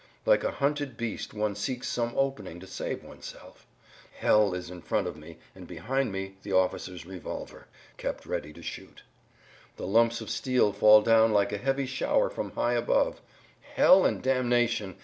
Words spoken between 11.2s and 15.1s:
like a heavy shower from high above. Hell and damnation!